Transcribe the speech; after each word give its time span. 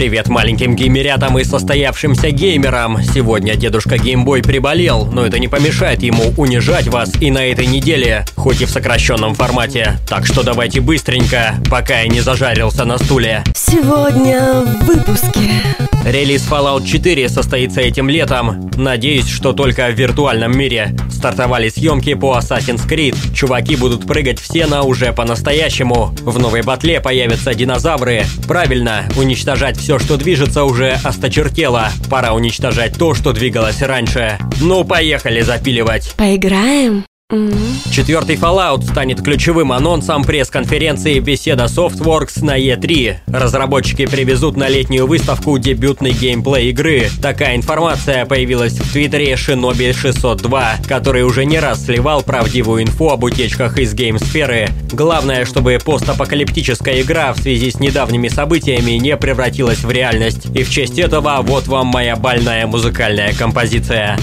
Привет 0.00 0.28
маленьким 0.28 0.76
геймерятам 0.76 1.38
и 1.38 1.44
состоявшимся 1.44 2.30
геймерам. 2.30 3.02
Сегодня 3.02 3.54
дедушка 3.54 3.98
Геймбой 3.98 4.40
приболел, 4.40 5.04
но 5.04 5.26
это 5.26 5.38
не 5.38 5.46
помешает 5.46 6.02
ему 6.02 6.32
унижать 6.38 6.88
вас 6.88 7.12
и 7.20 7.30
на 7.30 7.44
этой 7.44 7.66
неделе, 7.66 8.24
хоть 8.34 8.62
и 8.62 8.64
в 8.64 8.70
сокращенном 8.70 9.34
формате. 9.34 9.98
Так 10.08 10.24
что 10.24 10.42
давайте 10.42 10.80
быстренько, 10.80 11.56
пока 11.70 12.00
я 12.00 12.08
не 12.08 12.22
зажарился 12.22 12.86
на 12.86 12.96
стуле. 12.96 13.44
Сегодня 13.54 14.62
в 14.62 14.86
выпуске. 14.86 15.89
Релиз 16.04 16.46
Fallout 16.48 16.86
4 16.86 17.28
состоится 17.28 17.80
этим 17.80 18.08
летом. 18.08 18.70
Надеюсь, 18.76 19.28
что 19.28 19.52
только 19.52 19.88
в 19.88 19.94
виртуальном 19.94 20.56
мире. 20.56 20.96
Стартовали 21.10 21.68
съемки 21.68 22.14
по 22.14 22.38
Assassin's 22.38 22.88
Creed. 22.88 23.16
Чуваки 23.34 23.76
будут 23.76 24.06
прыгать 24.06 24.40
все 24.40 24.66
на 24.66 24.82
уже 24.82 25.12
по-настоящему. 25.12 26.14
В 26.22 26.38
новой 26.38 26.62
батле 26.62 27.00
появятся 27.00 27.52
динозавры. 27.52 28.24
Правильно, 28.48 29.04
уничтожать 29.16 29.76
все, 29.76 29.98
что 29.98 30.16
движется, 30.16 30.64
уже 30.64 30.98
осточертело. 31.04 31.90
Пора 32.08 32.32
уничтожать 32.32 32.96
то, 32.96 33.14
что 33.14 33.32
двигалось 33.32 33.82
раньше. 33.82 34.38
Ну, 34.60 34.84
поехали 34.84 35.42
запиливать. 35.42 36.14
Поиграем? 36.16 37.04
Четвертый 37.30 38.34
Fallout 38.34 38.82
станет 38.82 39.22
ключевым 39.22 39.70
анонсом 39.70 40.24
пресс-конференции 40.24 41.20
«Беседа 41.20 41.64
Softworks» 41.64 42.44
на 42.44 42.58
E3. 42.58 43.18
Разработчики 43.28 44.06
привезут 44.06 44.56
на 44.56 44.68
летнюю 44.68 45.06
выставку 45.06 45.56
дебютный 45.56 46.10
геймплей 46.10 46.70
игры. 46.70 47.08
Такая 47.22 47.54
информация 47.54 48.26
появилась 48.26 48.72
в 48.72 48.92
твиттере 48.92 49.34
Shinobi 49.34 49.92
602, 49.92 50.78
который 50.88 51.22
уже 51.22 51.44
не 51.44 51.60
раз 51.60 51.84
сливал 51.84 52.22
правдивую 52.22 52.82
инфу 52.82 53.10
об 53.10 53.22
утечках 53.22 53.78
из 53.78 53.94
геймсферы. 53.94 54.68
Главное, 54.90 55.44
чтобы 55.44 55.78
постапокалиптическая 55.84 57.00
игра 57.00 57.32
в 57.32 57.38
связи 57.38 57.70
с 57.70 57.78
недавними 57.78 58.26
событиями 58.26 58.92
не 58.92 59.16
превратилась 59.16 59.84
в 59.84 59.90
реальность. 59.92 60.46
И 60.52 60.64
в 60.64 60.70
честь 60.70 60.98
этого 60.98 61.38
вот 61.42 61.68
вам 61.68 61.86
моя 61.86 62.16
больная 62.16 62.66
музыкальная 62.66 63.32
композиция. 63.34 64.18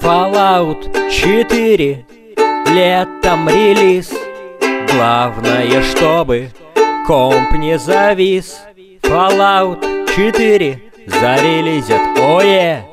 Fallout 0.00 1.10
4 1.10 2.19
Летом 2.72 3.48
релиз. 3.48 4.12
Главное, 4.92 5.82
чтобы 5.82 6.50
комп 7.06 7.52
не 7.52 7.78
завис. 7.78 8.60
Fallout 9.02 10.08
4 10.14 10.80
Зарелизят, 11.06 12.00
ое 12.16 12.84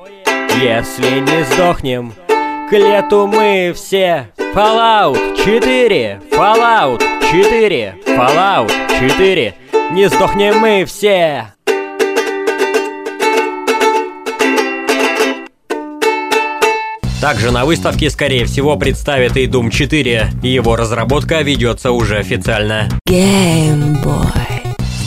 Если 0.60 1.20
не 1.20 1.44
сдохнем. 1.44 2.14
К 2.70 2.74
лету 2.74 3.28
мы 3.28 3.72
все. 3.76 4.30
Fallout 4.56 5.38
4 5.46 6.22
Fallout 6.32 7.04
4 7.30 7.96
Fallout 8.08 8.72
4 9.00 9.54
Не 9.92 10.10
сдохнем 10.10 10.58
мы 10.58 10.86
все 10.86 11.54
Также 17.22 17.52
на 17.52 17.66
выставке, 17.66 18.10
скорее 18.12 18.46
всего, 18.46 18.76
представят 18.76 19.38
и 19.38 19.48
Doom 19.48 19.72
4. 19.72 20.34
Его 20.44 20.76
разработка 20.76 21.42
ведется 21.42 21.92
уже 21.92 22.18
официально. 22.18 22.90
Геймбой. 23.08 24.57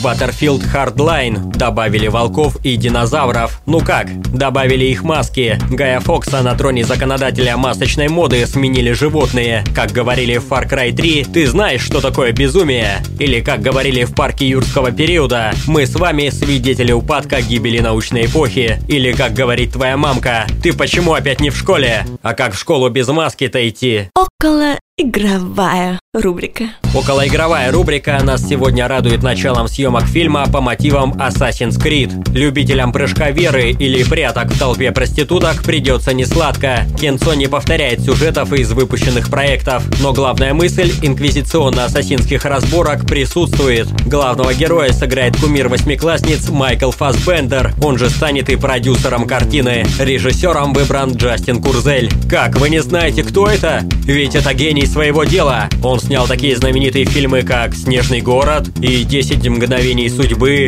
В 0.01 0.05
Battlefield 0.07 0.63
Hardline 0.73 1.55
добавили 1.55 2.07
волков 2.07 2.57
и 2.63 2.75
динозавров. 2.75 3.61
Ну 3.67 3.81
как, 3.81 4.07
добавили 4.31 4.85
их 4.85 5.03
маски. 5.03 5.59
Гая 5.69 5.99
Фокса 5.99 6.41
на 6.41 6.55
троне 6.55 6.83
законодателя 6.83 7.55
масочной 7.55 8.07
моды 8.07 8.47
сменили 8.47 8.93
животные. 8.93 9.63
Как 9.75 9.91
говорили 9.91 10.37
в 10.37 10.51
Far 10.51 10.67
Cry 10.67 10.91
3, 10.91 11.25
ты 11.25 11.45
знаешь, 11.45 11.83
что 11.83 12.01
такое 12.01 12.31
безумие. 12.31 13.03
Или 13.19 13.41
как 13.41 13.61
говорили 13.61 14.03
в 14.03 14.15
парке 14.15 14.49
юрского 14.49 14.91
периода, 14.91 15.53
мы 15.67 15.85
с 15.85 15.93
вами 15.93 16.29
свидетели 16.29 16.91
упадка 16.91 17.39
гибели 17.39 17.77
научной 17.77 18.25
эпохи. 18.25 18.81
Или 18.87 19.11
как 19.11 19.33
говорит 19.33 19.73
твоя 19.73 19.97
мамка, 19.97 20.47
ты 20.63 20.73
почему 20.73 21.13
опять 21.13 21.41
не 21.41 21.51
в 21.51 21.55
школе? 21.55 22.07
А 22.23 22.33
как 22.33 22.55
в 22.55 22.59
школу 22.59 22.89
без 22.89 23.07
маски-то 23.07 23.69
идти? 23.69 24.09
Около 24.15 24.79
игровая 24.97 25.99
рубрика. 26.13 26.65
Околоигровая 26.93 27.71
рубрика 27.71 28.19
нас 28.21 28.45
сегодня 28.45 28.85
радует 28.85 29.23
началом 29.23 29.69
съемок 29.69 30.05
фильма 30.07 30.45
по 30.51 30.59
мотивам 30.59 31.13
Assassin's 31.13 31.81
Creed. 31.81 32.33
Любителям 32.33 32.91
прыжка 32.91 33.31
веры 33.31 33.69
или 33.69 34.03
пряток 34.03 34.51
в 34.51 34.59
толпе 34.59 34.91
проституток 34.91 35.63
придется 35.63 36.13
несладко. 36.13 36.85
Кинцо 36.99 37.33
не 37.33 37.47
повторяет 37.47 38.01
сюжетов 38.01 38.51
из 38.51 38.73
выпущенных 38.73 39.29
проектов, 39.29 39.85
но 40.01 40.11
главная 40.11 40.53
мысль 40.53 40.91
инквизиционно-ассасинских 41.01 42.43
разборок 42.43 43.05
присутствует. 43.05 43.87
Главного 44.05 44.53
героя 44.53 44.91
сыграет 44.91 45.39
кумир 45.39 45.69
восьмиклассниц 45.69 46.49
Майкл 46.49 46.91
Фассбендер, 46.91 47.73
он 47.81 47.97
же 47.97 48.09
станет 48.09 48.49
и 48.49 48.57
продюсером 48.57 49.25
картины. 49.25 49.85
Режиссером 49.97 50.73
выбран 50.73 51.13
Джастин 51.13 51.61
Курзель. 51.61 52.11
Как, 52.29 52.57
вы 52.57 52.69
не 52.69 52.81
знаете, 52.81 53.23
кто 53.23 53.47
это? 53.47 53.85
Ведь 54.03 54.35
это 54.35 54.53
гений 54.53 54.85
своего 54.85 55.23
дела. 55.23 55.69
Он 55.81 56.00
снял 56.01 56.27
такие 56.27 56.55
знаменитые 56.55 57.05
фильмы, 57.05 57.43
как 57.43 57.73
«Снежный 57.75 58.21
город» 58.21 58.69
и 58.81 59.03
«10 59.03 59.49
мгновений 59.49 60.09
судьбы». 60.09 60.67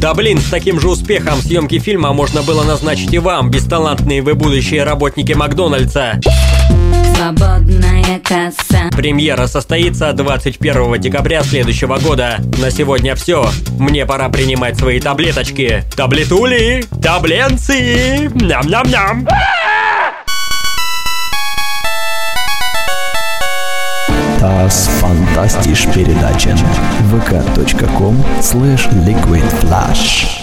Да 0.00 0.14
блин, 0.14 0.38
с 0.38 0.44
таким 0.44 0.80
же 0.80 0.88
успехом 0.88 1.40
съемки 1.40 1.78
фильма 1.78 2.12
можно 2.12 2.42
было 2.42 2.64
назначить 2.64 3.12
и 3.12 3.18
вам, 3.18 3.50
бесталантные 3.50 4.22
вы 4.22 4.34
будущие 4.34 4.82
работники 4.82 5.34
Макдональдса. 5.34 6.20
Свободная 7.14 8.18
касса. 8.24 8.88
Премьера 8.92 9.46
состоится 9.46 10.12
21 10.14 10.98
декабря 11.00 11.42
следующего 11.42 11.98
года. 11.98 12.38
На 12.58 12.70
сегодня 12.70 13.14
все. 13.14 13.50
Мне 13.78 14.06
пора 14.06 14.30
принимать 14.30 14.78
свои 14.78 15.00
таблеточки. 15.00 15.84
Таблетули! 15.94 16.84
Табленцы! 17.02 18.30
Ням-ням-ням! 18.34 19.28
Das 24.40 24.88
fantastisch 24.88 25.86
Передача 25.88 26.54
vk.com 27.10 28.24
slash 28.40 28.88
liquidflash 29.04 30.39